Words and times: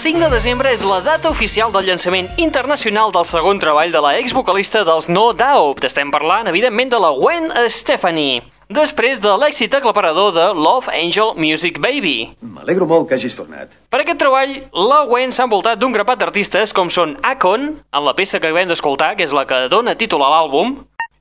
5 0.00 0.16
de 0.16 0.28
desembre 0.32 0.70
és 0.72 0.80
la 0.80 1.02
data 1.04 1.28
oficial 1.28 1.68
del 1.74 1.84
llançament 1.84 2.30
internacional 2.40 3.10
del 3.12 3.26
segon 3.28 3.58
treball 3.60 3.90
de 3.92 4.00
la 4.00 4.14
ex-vocalista 4.16 4.80
dels 4.88 5.10
No 5.10 5.34
Doubt. 5.36 5.84
Estem 5.84 6.08
parlant, 6.08 6.46
evidentment, 6.48 6.88
de 6.88 7.00
la 7.02 7.10
Gwen 7.12 7.50
Stefani. 7.68 8.40
Després 8.72 9.20
de 9.20 9.34
l'èxit 9.42 9.74
aclaparador 9.76 10.30
de 10.32 10.46
Love 10.56 10.88
Angel 10.96 11.34
Music 11.36 11.76
Baby. 11.84 12.30
M'alegro 12.40 12.88
molt 12.88 13.10
que 13.10 13.18
hagis 13.18 13.36
tornat. 13.36 13.74
Per 13.92 14.00
aquest 14.00 14.22
treball, 14.22 14.54
la 14.72 15.02
Gwen 15.10 15.36
s'ha 15.36 15.44
envoltat 15.44 15.82
d'un 15.82 15.92
grapat 15.92 16.22
d'artistes 16.22 16.72
com 16.72 16.88
són 16.88 17.18
Akon, 17.20 17.68
en 17.92 18.06
la 18.06 18.16
peça 18.16 18.40
que 18.40 18.48
acabem 18.48 18.72
d'escoltar, 18.72 19.18
que 19.18 19.26
és 19.28 19.34
la 19.36 19.44
que 19.44 19.66
dona 19.68 19.98
títol 20.00 20.24
a 20.24 20.30
l'àlbum, 20.32 20.78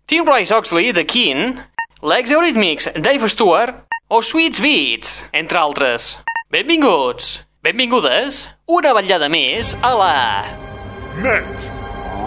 Tim 0.08 0.24
Rice 0.24 0.56
Oxley, 0.56 0.94
The 0.96 1.04
Keen, 1.04 1.60
l'ex-Eurythmics, 2.00 2.94
Dave 2.96 3.28
Stewart 3.28 3.84
o 4.08 4.24
Sweets 4.24 4.64
Beats, 4.64 5.26
entre 5.36 5.60
altres. 5.60 6.14
Benvinguts, 6.48 7.42
benvingudes, 7.60 8.46
una 8.70 8.92
vetllada 8.94 9.28
més 9.34 9.72
a 9.82 9.90
la... 9.98 10.14
Net 11.24 11.68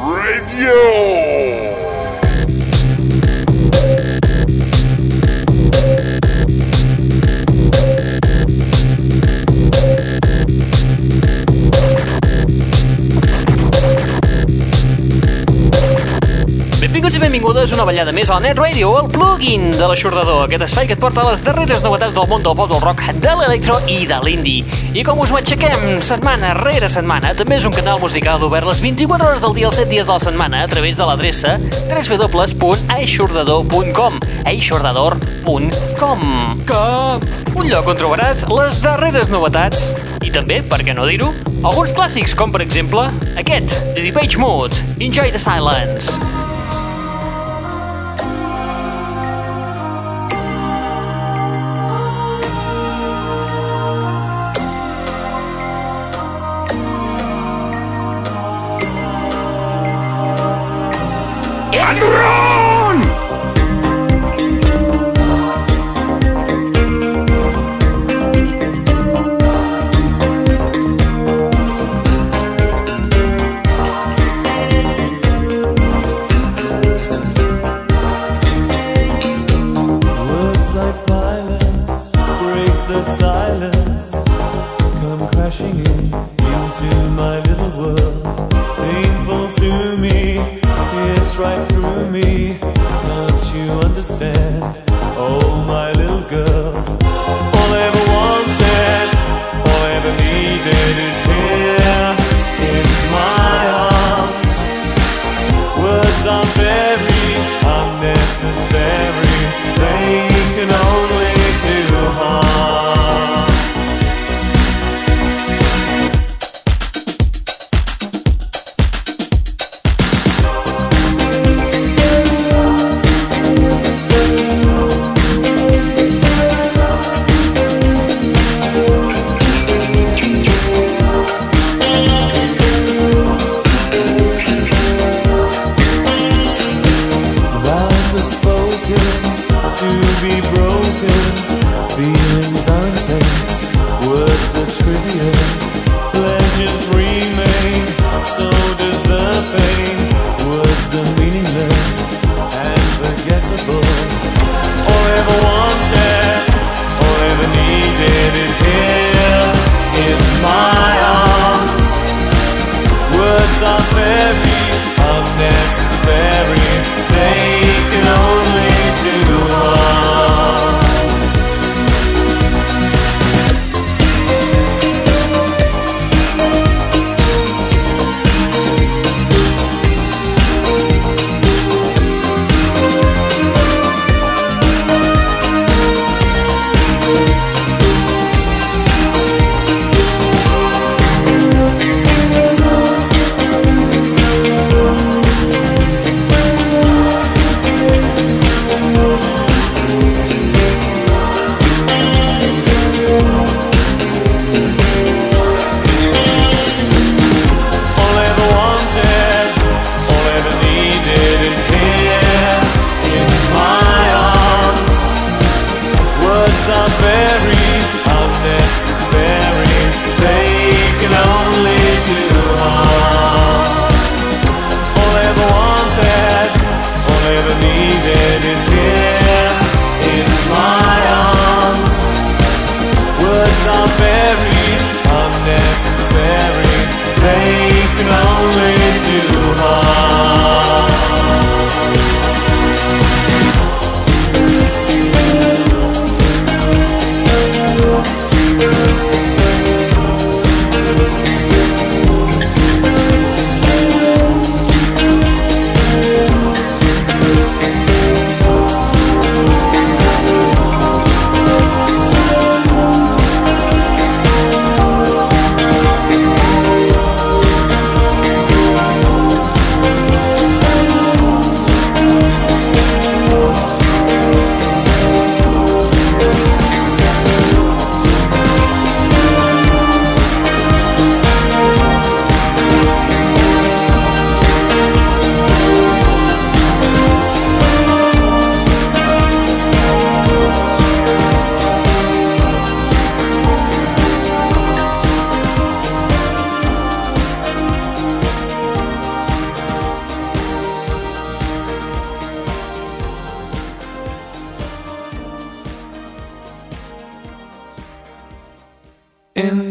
Radio! 0.02 1.91
Benvingudes 17.52 17.76
una 17.76 17.84
ballada 17.84 18.16
més 18.16 18.30
al 18.32 18.40
Net 18.40 18.56
Radio, 18.56 18.94
el 18.96 19.10
plugin 19.12 19.66
de 19.74 19.84
l'aixordador, 19.84 20.46
aquest 20.46 20.62
espai 20.64 20.86
que 20.88 20.94
et 20.96 21.00
porta 21.00 21.20
les 21.26 21.42
darreres 21.44 21.82
novetats 21.84 22.14
del 22.16 22.24
món 22.30 22.40
del 22.40 22.54
pop, 22.56 22.70
del 22.70 22.80
rock, 22.80 23.02
de 23.20 23.34
l'electro 23.36 23.76
i 23.92 24.06
de 24.08 24.16
l'indie. 24.24 24.64
I 24.96 25.04
com 25.04 25.20
us 25.20 25.28
matxaquem 25.36 26.00
setmana 26.00 26.56
rere 26.56 26.88
setmana, 26.88 27.36
també 27.36 27.60
és 27.60 27.68
un 27.68 27.76
canal 27.76 28.00
musical 28.00 28.40
obert 28.46 28.64
les 28.70 28.80
24 28.80 29.26
hores 29.28 29.44
del 29.44 29.52
dia, 29.58 29.66
els 29.68 29.76
7 29.76 29.84
dies 29.90 30.06
de 30.08 30.12
la 30.14 30.24
setmana, 30.24 30.62
a 30.64 30.68
través 30.72 30.96
de 30.96 31.04
l'adreça 31.04 31.60
www.aixordador.com 31.92 34.12
aixordador.com 34.48 36.20
Que... 36.70 36.84
Un 37.52 37.68
lloc 37.68 37.84
on 37.92 38.00
trobaràs 38.00 38.48
les 38.48 38.80
darreres 38.80 39.28
novetats 39.28 39.92
i 40.24 40.32
també, 40.32 40.64
per 40.64 40.80
què 40.86 40.96
no 40.96 41.04
dir-ho, 41.04 41.36
alguns 41.60 41.92
clàssics, 41.92 42.32
com 42.32 42.48
per 42.54 42.64
exemple 42.64 43.12
aquest, 43.36 43.76
de 43.92 44.00
Deepage 44.08 44.40
Mode, 44.40 44.72
Enjoy 45.04 45.28
the 45.28 45.42
Silence. 45.42 46.16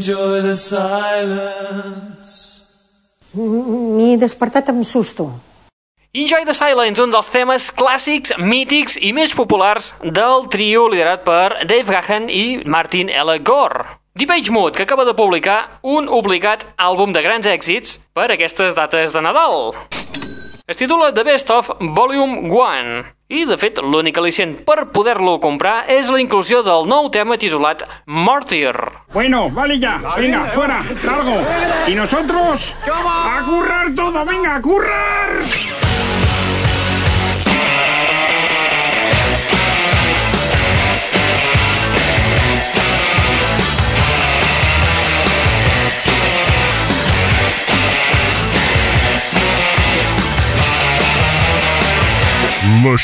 Enjoy 0.01 0.41
the 0.41 0.55
silence. 0.57 2.31
M'he 3.37 4.17
despertat 4.17 4.71
amb 4.73 4.81
susto. 4.81 5.27
Enjoy 6.17 6.41
the 6.41 6.55
Silence, 6.57 6.97
un 7.03 7.13
dels 7.13 7.29
temes 7.29 7.67
clàssics, 7.69 8.33
mítics 8.41 8.97
i 8.97 9.13
més 9.13 9.35
populars 9.37 9.91
del 10.01 10.49
trio 10.49 10.87
liderat 10.89 11.21
per 11.21 11.61
Dave 11.69 11.85
Gahan 11.93 12.33
i 12.33 12.65
Martin 12.65 13.13
L. 13.13 13.37
Gore. 13.45 13.85
Depeche 14.17 14.49
Mode, 14.49 14.73
que 14.73 14.89
acaba 14.89 15.05
de 15.05 15.13
publicar 15.13 15.77
un 15.85 16.09
obligat 16.09 16.65
àlbum 16.81 17.13
de 17.13 17.21
grans 17.21 17.45
èxits 17.45 18.01
per 18.17 18.31
aquestes 18.33 18.73
dates 18.73 19.13
de 19.13 19.21
Nadal. 19.21 19.77
Es 20.71 20.77
titula 20.77 21.13
The 21.13 21.25
Best 21.25 21.49
of 21.51 21.69
Volume 21.81 22.47
1 22.47 23.01
i, 23.27 23.41
de 23.43 23.57
fet, 23.59 23.81
l'únic 23.83 24.15
al·licient 24.21 24.53
per 24.63 24.85
poder-lo 24.95 25.33
comprar 25.43 25.81
és 25.91 26.07
la 26.07 26.21
inclusió 26.23 26.61
del 26.63 26.87
nou 26.87 27.09
tema 27.11 27.35
titulat 27.35 27.83
Martyr. 28.07 28.71
Bueno, 29.11 29.49
vale 29.51 29.75
ya. 29.83 29.97
Venga, 30.15 30.45
fuera, 30.55 30.79
largo. 31.03 31.41
Y 31.91 31.95
nosotros 31.95 32.73
a 32.87 33.43
currar 33.43 33.93
todo, 33.93 34.23
venga, 34.23 34.55
a 34.55 34.61
currar. 34.61 35.90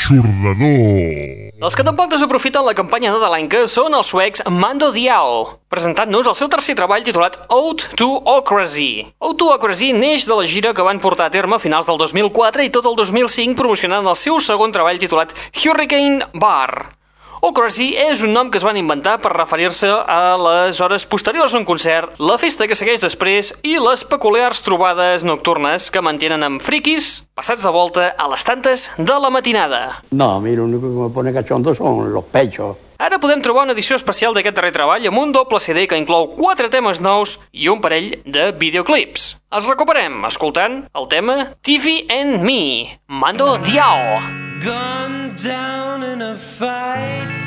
L'aixordador. 0.08 1.52
Els 1.58 1.74
que 1.76 1.84
tampoc 1.84 2.08
desaprofiten 2.12 2.64
la 2.64 2.72
campanya 2.76 3.10
nadalenca 3.12 3.64
són 3.68 3.96
els 3.98 4.08
suecs 4.08 4.40
Mando 4.48 4.88
Diao, 4.94 5.58
presentant-nos 5.68 6.30
el 6.30 6.36
seu 6.38 6.48
tercer 6.48 6.76
treball 6.78 7.04
titulat 7.04 7.36
Out 7.52 7.84
to 7.98 8.08
Ocrazy. 8.38 9.08
Out 9.20 9.40
to 9.42 9.50
Ocrazy 9.52 9.92
neix 9.92 10.24
de 10.28 10.38
la 10.38 10.46
gira 10.48 10.72
que 10.72 10.86
van 10.86 11.02
portar 11.02 11.28
a 11.28 11.34
terme 11.34 11.58
a 11.58 11.62
finals 11.62 11.90
del 11.90 12.00
2004 12.00 12.64
i 12.64 12.72
tot 12.72 12.88
el 12.88 12.96
2005 12.96 13.58
promocionant 13.58 14.08
el 14.08 14.16
seu 14.16 14.40
segon 14.40 14.72
treball 14.72 15.02
titulat 15.02 15.34
Hurricane 15.52 16.30
Bar. 16.32 16.97
Ocrazy 17.40 17.92
és 17.94 18.24
un 18.26 18.32
nom 18.34 18.48
que 18.50 18.58
es 18.58 18.64
van 18.66 18.76
inventar 18.80 19.18
per 19.22 19.30
referir-se 19.30 19.86
a 19.86 20.34
les 20.42 20.80
hores 20.82 21.04
posteriors 21.06 21.54
a 21.54 21.60
un 21.60 21.66
concert, 21.68 22.16
la 22.18 22.38
festa 22.42 22.66
que 22.66 22.74
segueix 22.78 23.04
després 23.04 23.52
i 23.62 23.76
les 23.78 24.02
peculiars 24.02 24.64
trobades 24.66 25.22
nocturnes 25.28 25.86
que 25.94 26.02
mantenen 26.02 26.42
amb 26.42 26.64
friquis 26.64 27.12
passats 27.38 27.62
de 27.62 27.70
volta 27.70 28.10
a 28.18 28.26
les 28.32 28.42
tantes 28.42 28.88
de 28.98 29.20
la 29.22 29.30
matinada. 29.30 30.02
No, 30.10 30.32
a 30.34 30.40
mí 30.42 30.56
lo 30.56 30.66
que 30.66 30.92
me 30.98 31.10
pone 31.14 31.32
cachondo 31.32 31.74
son 31.74 32.12
los 32.12 32.24
pechos. 32.24 32.87
Ara 32.98 33.20
podem 33.22 33.38
trobar 33.38 33.62
una 33.62 33.74
edició 33.76 33.94
especial 33.94 34.34
d'aquest 34.34 34.56
darrer 34.56 34.72
treball 34.74 35.04
amb 35.06 35.20
un 35.20 35.30
doble 35.30 35.60
CD 35.62 35.84
que 35.86 35.98
inclou 36.00 36.32
quatre 36.34 36.66
temes 36.66 36.98
nous 36.98 37.36
i 37.54 37.68
un 37.70 37.78
parell 37.84 38.08
de 38.26 38.48
videoclips. 38.58 39.28
Els 39.54 39.68
recuperem 39.70 40.16
escoltant 40.26 40.80
el 40.98 41.06
tema 41.12 41.36
TV 41.62 42.00
and 42.10 42.42
Me, 42.42 42.98
Mando 43.06 43.52
Diao. 43.62 44.18
Gone 44.66 45.30
down 45.38 46.02
in 46.02 46.26
a 46.26 46.34
fight. 46.34 47.46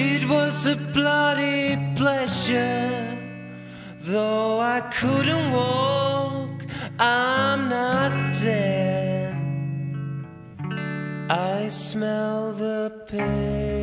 It 0.00 0.24
was 0.24 0.64
a 0.66 0.76
bloody 0.96 1.76
pleasure. 1.94 2.88
Though 4.00 4.60
I 4.64 4.80
couldn't 4.96 5.52
walk, 5.52 6.64
I'm 6.98 7.68
not 7.68 8.32
dead. 8.32 8.81
I 11.34 11.68
smell 11.70 12.52
the 12.52 12.92
pain. 13.06 13.82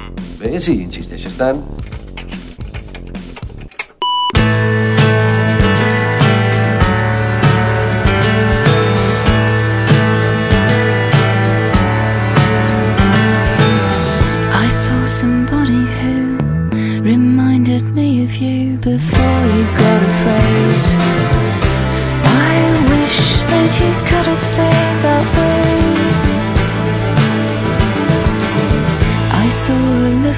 Bé, 0.41 0.55
si 0.59 0.77
insisteixes 0.83 1.37
tant. 1.39 1.61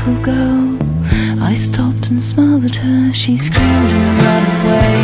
Little 0.06 0.24
girl. 0.24 0.78
I 1.42 1.56
stopped 1.56 2.10
and 2.10 2.22
smiled 2.22 2.66
at 2.66 2.76
her. 2.76 3.14
She 3.14 3.38
screamed 3.38 3.92
and 3.92 4.22
ran 4.22 4.44
away. 4.60 4.96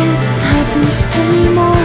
It 0.00 0.20
happens 0.52 1.14
to 1.14 1.20
me 1.30 1.54
more 1.54 1.77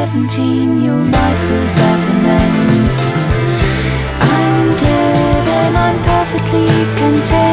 17 0.00 0.82
your 0.82 0.96
life 0.96 1.42
was 1.50 1.76
at 1.76 2.00
an 2.08 2.24
end. 2.40 2.92
I'm 4.18 4.76
dead 4.78 5.46
and 5.46 5.76
I'm 5.76 5.98
perfectly 6.04 6.68
content. 6.98 7.49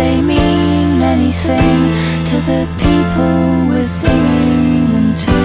They 0.00 0.22
mean 0.22 1.02
anything 1.02 1.78
to 2.30 2.36
the 2.50 2.62
people 2.84 3.68
we're 3.68 3.84
singing 3.84 4.86
them 4.94 5.08
to? 5.24 5.38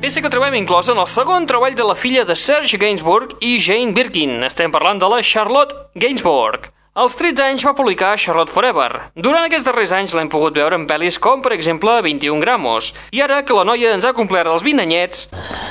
Peça 0.00 0.20
que 0.20 0.30
trobem 0.30 0.54
inclosa 0.54 0.92
en 0.92 0.98
el 0.98 1.06
segon 1.06 1.46
treball 1.46 1.74
de 1.74 1.84
la 1.84 1.94
filla 1.94 2.24
de 2.24 2.36
Serge 2.36 2.76
Gainsbourg 2.76 3.36
i 3.40 3.58
Jane 3.58 3.92
Birkin. 3.92 4.42
Estem 4.44 4.70
parlant 4.70 4.98
de 5.00 5.08
la 5.08 5.22
Charlotte 5.22 5.74
Gainsbourg. 5.94 6.68
Als 6.98 7.14
13 7.14 7.42
anys 7.44 7.64
va 7.64 7.74
publicar 7.78 8.18
Charlotte 8.18 8.50
Forever. 8.50 9.10
Durant 9.14 9.44
aquests 9.46 9.64
darrers 9.64 9.92
anys 9.94 10.14
l'hem 10.14 10.28
pogut 10.28 10.56
veure 10.58 10.74
en 10.74 10.86
pel·lis 10.86 11.18
com, 11.18 11.40
per 11.42 11.52
exemple, 11.54 12.00
21 12.02 12.40
gramos. 12.42 12.92
I 13.14 13.22
ara 13.22 13.44
que 13.46 13.54
la 13.54 13.64
noia 13.64 13.92
ens 13.94 14.04
ha 14.04 14.12
complert 14.12 14.50
els 14.50 14.64
20 14.66 14.82
anyets, 14.82 15.28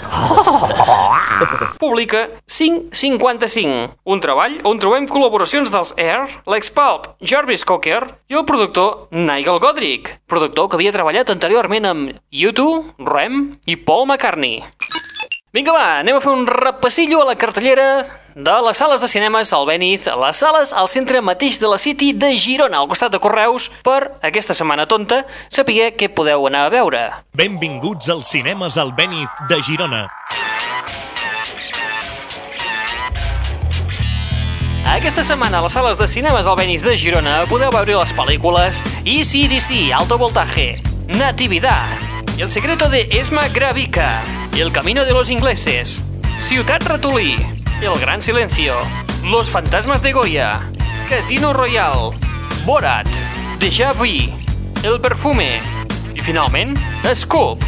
publica 1.81 2.27
555, 2.47 3.97
un 4.03 4.21
treball 4.23 4.57
on 4.67 4.79
trobem 4.81 5.07
col·laboracions 5.09 5.71
dels 5.73 5.93
Air, 6.01 6.25
Lex 6.49 6.71
Pulp, 6.73 7.11
Jarvis 7.21 7.65
Cocker 7.67 8.01
i 8.31 8.37
el 8.37 8.45
productor 8.49 9.07
Nigel 9.11 9.61
Godrich, 9.63 10.09
productor 10.29 10.69
que 10.69 10.79
havia 10.79 10.95
treballat 10.95 11.31
anteriorment 11.33 11.89
amb 11.89 12.15
U2, 12.31 12.67
Rem 13.07 13.51
i 13.65 13.77
Paul 13.77 14.07
McCartney. 14.07 14.61
Vinga, 15.55 15.71
va, 15.71 15.99
anem 16.01 16.17
a 16.17 16.19
fer 16.19 16.31
un 16.35 16.41
repassillo 16.43 17.21
a 17.21 17.25
la 17.29 17.37
cartellera 17.39 18.03
de 18.35 18.55
les 18.65 18.77
sales 18.77 18.99
de 18.99 19.07
cinemes 19.07 19.53
al 19.55 19.63
Beniz, 19.65 20.03
les 20.11 20.39
sales 20.43 20.73
al 20.75 20.89
centre 20.91 21.21
mateix 21.23 21.55
de 21.61 21.69
la 21.71 21.77
City 21.79 22.09
de 22.11 22.33
Girona, 22.35 22.81
al 22.81 22.89
costat 22.91 23.13
de 23.13 23.21
Correus, 23.23 23.69
per 23.79 24.19
aquesta 24.27 24.51
setmana 24.51 24.83
tonta, 24.91 25.21
saber 25.47 25.93
què 25.95 26.09
podeu 26.11 26.43
anar 26.49 26.65
a 26.67 26.73
veure. 26.73 27.03
Benvinguts 27.39 28.09
als 28.11 28.27
cinemes 28.35 28.75
al 28.75 28.91
Beniz 28.97 29.31
de 29.47 29.61
Girona. 29.63 30.01
Aquesta 34.97 35.23
setmana 35.23 35.61
a 35.61 35.63
les 35.63 35.77
sales 35.79 35.95
de 35.97 36.09
cinemes 36.11 36.43
al 36.45 36.59
Beniz 36.59 36.83
de 36.83 36.97
Girona 36.99 37.45
podeu 37.47 37.71
veure 37.71 37.95
les 38.01 38.11
pel·lícules 38.19 38.83
ECDC, 39.05 39.93
Alto 39.95 40.19
Voltaje, 40.19 40.83
Natividad, 41.07 41.95
El 42.37 42.49
secreto 42.51 42.89
de 42.91 43.07
Esma 43.15 43.47
Gravica, 43.47 44.21
El 44.57 44.71
camino 44.71 45.05
de 45.05 45.11
los 45.11 45.29
ingleses, 45.29 46.01
Ciutat 46.39 46.81
Ratolí, 46.81 47.35
El 47.79 47.93
gran 48.01 48.23
silencio, 48.23 48.73
Los 49.23 49.51
fantasmas 49.51 50.01
de 50.01 50.13
Goya, 50.13 50.71
Casino 51.07 51.53
Royal, 51.53 52.17
Borat, 52.65 53.07
Déjà 53.59 53.93
Vu, 53.93 54.33
El 54.81 54.99
perfume 54.99 55.61
i 56.15 56.21
finalment 56.21 56.75
Scoop. 57.13 57.63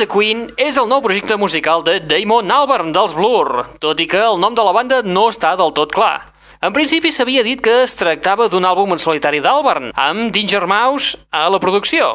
The 0.00 0.06
Queen 0.08 0.46
és 0.56 0.78
el 0.80 0.86
nou 0.88 1.02
projecte 1.04 1.36
musical 1.36 1.82
de 1.84 1.98
Damon 2.00 2.48
Albarn 2.48 2.88
dels 2.94 3.12
Blur, 3.12 3.66
tot 3.82 3.98
i 4.00 4.06
que 4.08 4.20
el 4.24 4.38
nom 4.40 4.54
de 4.56 4.64
la 4.64 4.72
banda 4.72 5.02
no 5.04 5.26
està 5.28 5.50
del 5.60 5.74
tot 5.76 5.92
clar. 5.92 6.22
En 6.64 6.72
principi 6.72 7.12
s'havia 7.12 7.44
dit 7.44 7.60
que 7.60 7.82
es 7.82 7.92
tractava 8.00 8.46
d'un 8.48 8.64
àlbum 8.64 8.94
en 8.94 9.02
solitari 9.02 9.42
d'Albarn, 9.44 9.90
amb 9.92 10.32
Danger 10.32 10.64
Mouse 10.70 11.20
a 11.28 11.44
la 11.52 11.60
producció. 11.60 12.08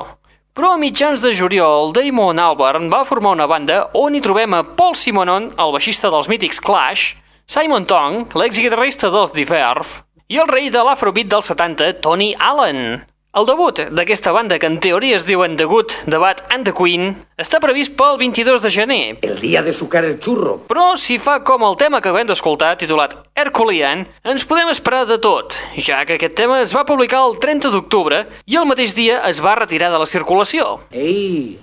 Però 0.58 0.74
a 0.74 0.82
mitjans 0.82 1.22
de 1.22 1.36
juliol, 1.38 1.94
Damon 1.94 2.42
Albarn 2.42 2.90
va 2.90 3.06
formar 3.06 3.36
una 3.38 3.46
banda 3.46 3.84
on 3.94 4.18
hi 4.18 4.24
trobem 4.26 4.58
a 4.58 4.64
Paul 4.66 4.98
Simonon, 4.98 5.52
el 5.54 5.74
baixista 5.76 6.10
dels 6.10 6.32
mítics 6.32 6.64
Clash, 6.66 7.12
Simon 7.46 7.86
Tong, 7.86 8.32
l'exguitarrista 8.34 9.14
dels 9.14 9.36
The 9.36 9.46
Verve, 9.46 10.02
i 10.26 10.42
el 10.42 10.50
rei 10.50 10.72
de 10.74 10.82
l'afrobeat 10.82 11.30
dels 11.30 11.54
70, 11.54 12.00
Tony 12.02 12.34
Allen. 12.40 13.06
El 13.36 13.44
debut 13.44 13.82
d'aquesta 13.92 14.32
banda, 14.32 14.56
que 14.56 14.68
en 14.72 14.78
teoria 14.80 15.18
es 15.18 15.26
diuen 15.28 15.58
The 15.60 15.66
Good, 15.68 15.92
The 16.08 16.20
Bad 16.24 16.46
and 16.56 16.64
The 16.64 16.72
Queen, 16.72 17.10
està 17.36 17.60
previst 17.60 17.92
pel 18.00 18.16
22 18.22 18.64
de 18.64 18.70
gener. 18.72 19.00
El 19.28 19.42
dia 19.42 19.60
de 19.66 19.74
sucar 19.76 20.06
el 20.08 20.22
xurro. 20.24 20.54
Però 20.70 20.94
si 20.96 21.18
fa 21.20 21.42
com 21.44 21.66
el 21.68 21.76
tema 21.76 22.00
que 22.00 22.08
acabem 22.08 22.30
d'escoltar, 22.30 22.78
titulat 22.80 23.18
Herculean, 23.36 24.06
ens 24.24 24.48
podem 24.48 24.72
esperar 24.72 25.04
de 25.10 25.18
tot, 25.20 25.58
ja 25.76 26.06
que 26.08 26.16
aquest 26.16 26.38
tema 26.40 26.62
es 26.64 26.72
va 26.78 26.86
publicar 26.88 27.26
el 27.26 27.36
30 27.44 27.74
d'octubre 27.76 28.22
i 28.48 28.56
el 28.56 28.70
mateix 28.72 28.96
dia 28.96 29.20
es 29.28 29.44
va 29.44 29.58
retirar 29.60 29.92
de 29.92 30.00
la 30.00 30.08
circulació. 30.08 30.86
Ei, 30.96 31.58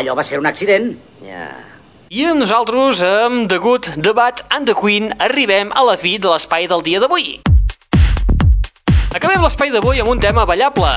allò 0.00 0.16
va 0.16 0.24
ser 0.24 0.40
un 0.40 0.48
accident. 0.48 0.94
Ja. 1.26 1.50
I 2.08 2.24
amb 2.30 2.40
nosaltres, 2.40 3.04
amb 3.04 3.52
The 3.52 3.60
Good, 3.60 3.92
The 4.00 4.16
Bad 4.16 4.46
and 4.48 4.72
The 4.72 4.78
Queen, 4.80 5.12
arribem 5.20 5.76
a 5.76 5.84
la 5.92 6.00
fi 6.00 6.16
de 6.16 6.32
l'espai 6.32 6.72
del 6.72 6.88
dia 6.88 7.04
d'avui. 7.04 7.42
Acabem 9.16 9.40
l'espai 9.40 9.70
d'avui 9.72 10.02
amb 10.02 10.10
un 10.12 10.18
tema 10.20 10.42
ballable. 10.44 10.90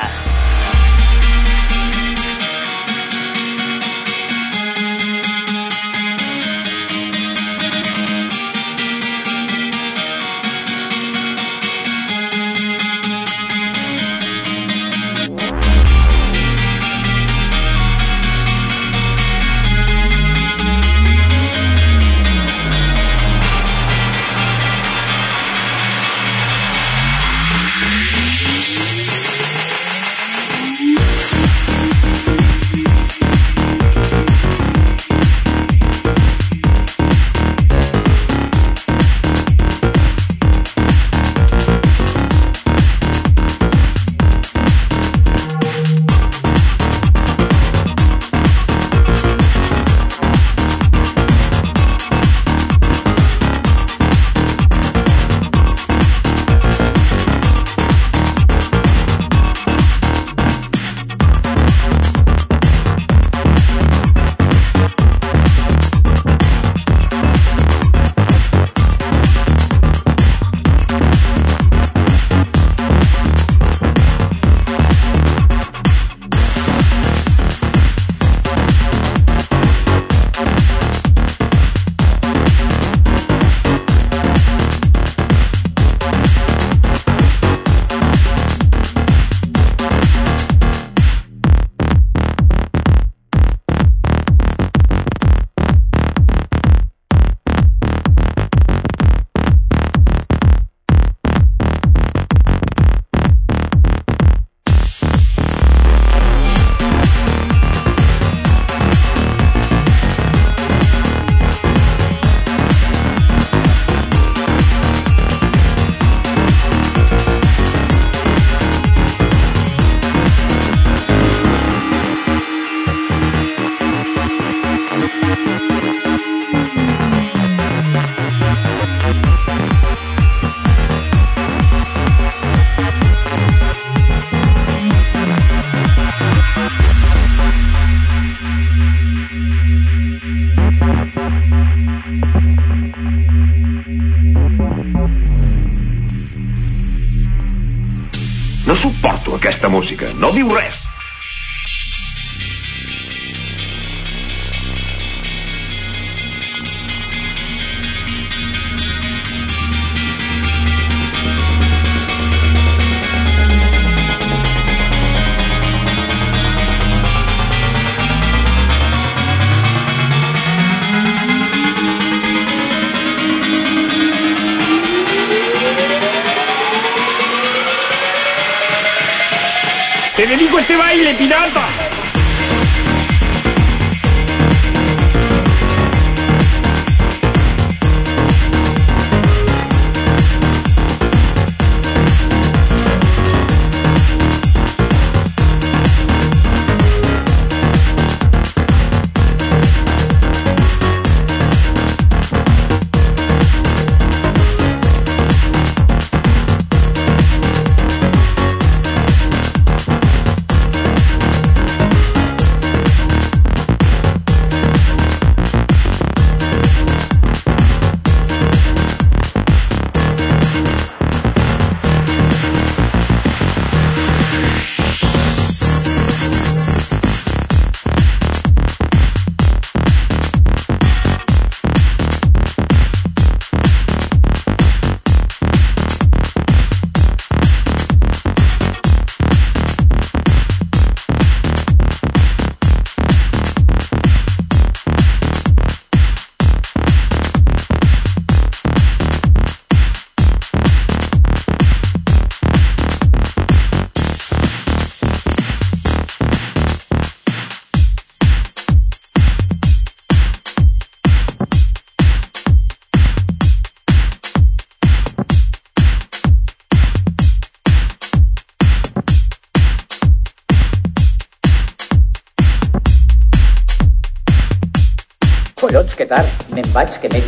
Aquesta 149.48 149.68
música. 149.72 150.12
No 150.20 150.28
diu 150.36 150.52
res. 150.52 150.87